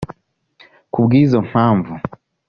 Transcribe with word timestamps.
Kubw’izo 0.93 1.39
mpamvu 1.49 1.93